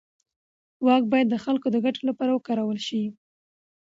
واک 0.85 1.03
باید 1.11 1.27
د 1.29 1.35
خلکو 1.45 1.67
د 1.71 1.77
ګټو 1.85 2.01
لپاره 2.09 2.31
وکارول 2.33 2.79
شي. 2.87 3.03